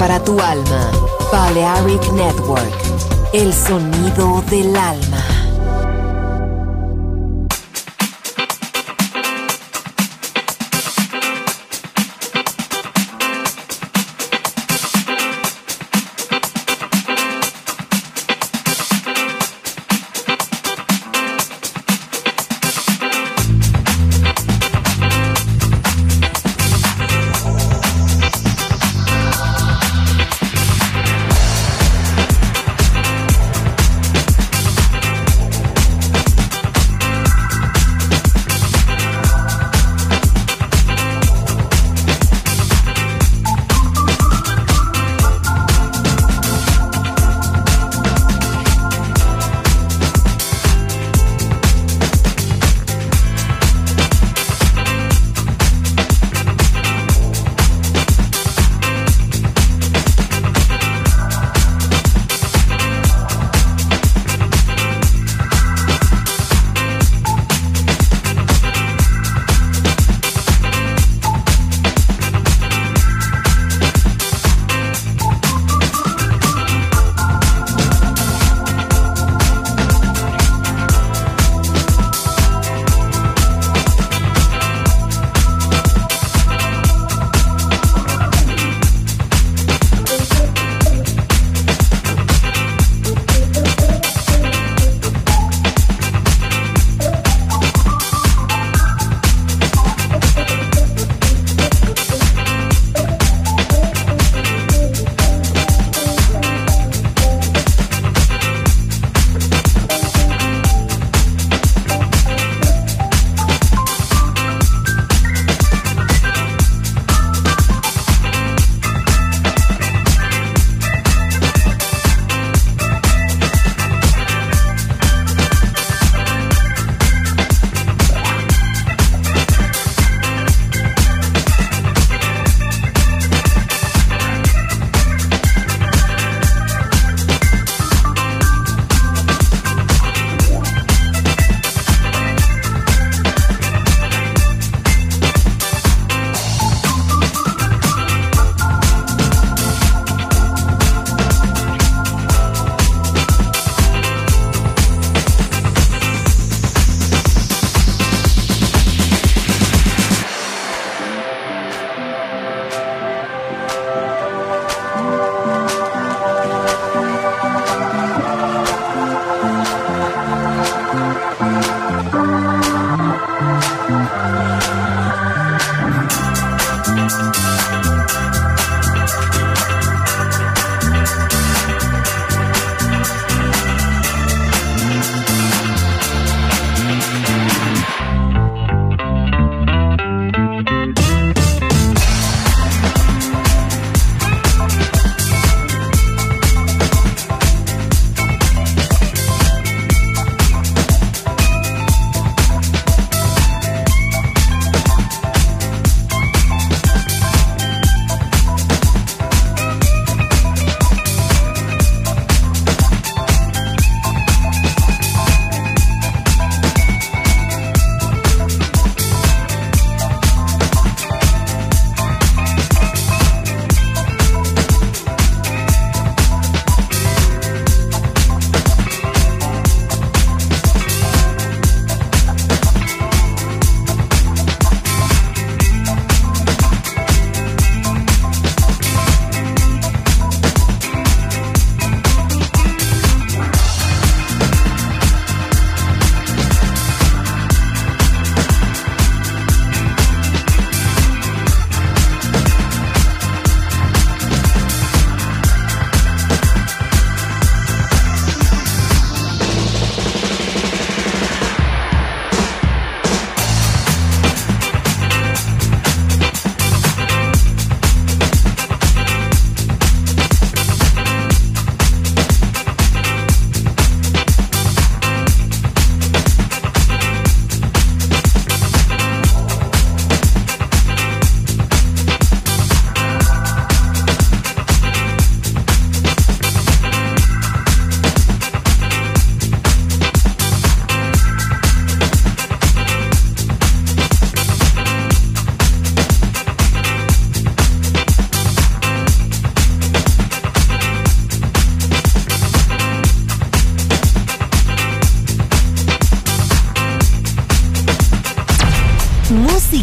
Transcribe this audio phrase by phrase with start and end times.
[0.00, 0.90] Para tu alma.
[1.30, 2.74] Balearic Network.
[3.34, 5.29] el sonido del alma.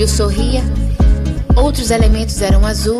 [0.00, 0.62] viu sorria.
[1.54, 2.99] outros elementos eram azul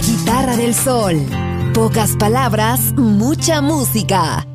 [0.00, 1.16] Guitarra del sol.
[1.74, 4.46] Pocas palabras, mucha música.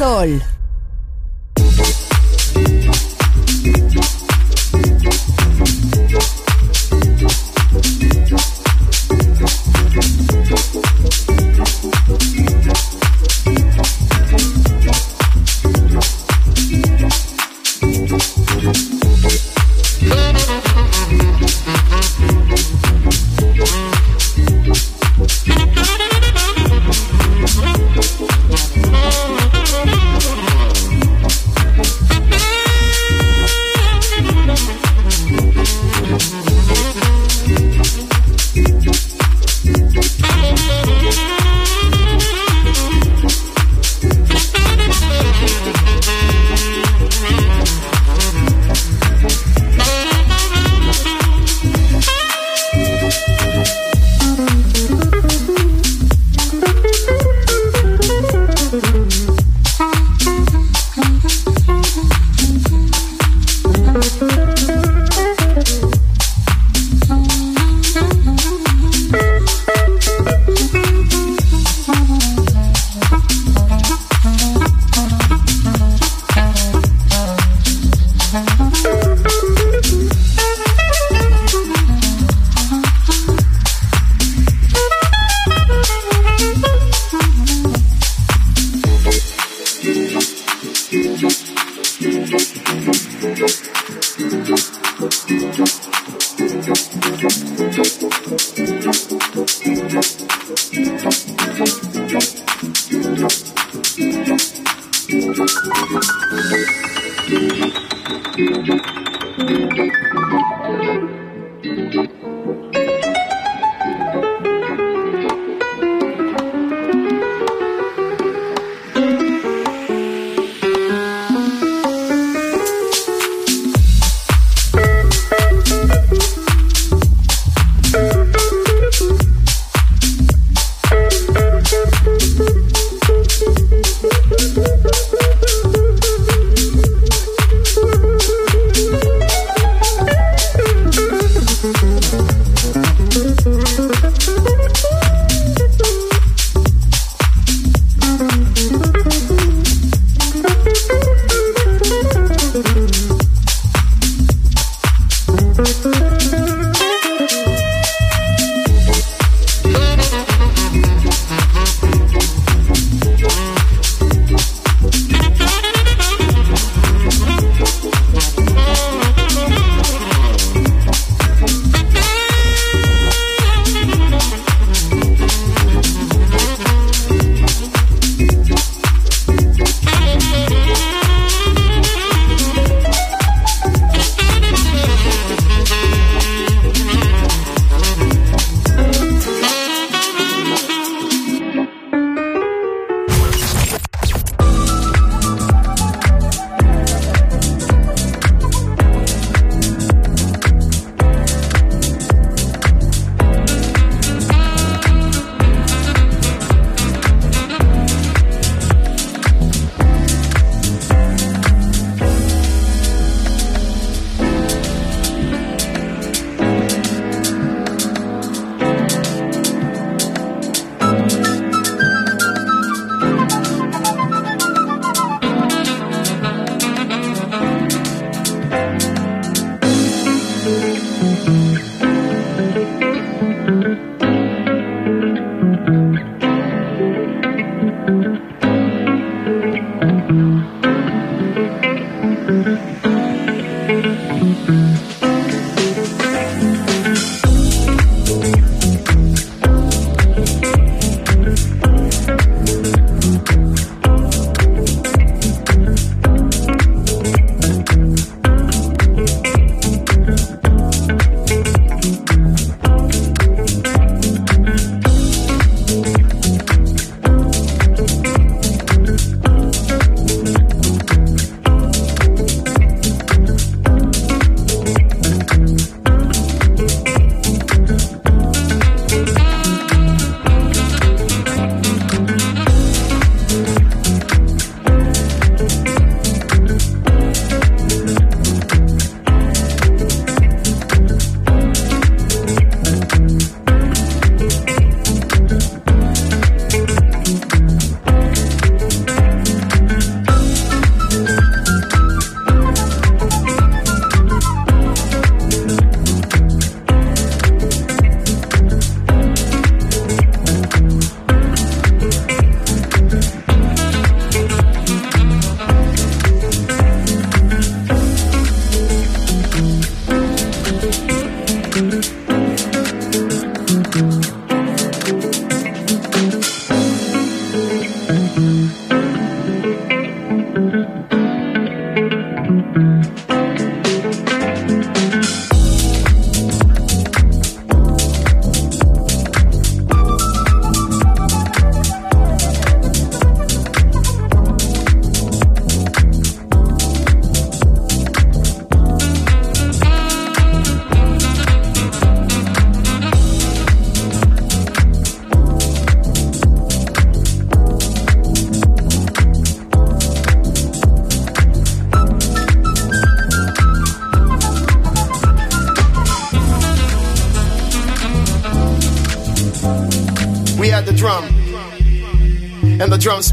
[0.00, 0.49] Sol.